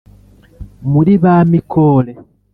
Muri 0.91 1.13
ba 1.23 1.35
Mikore 1.49 2.11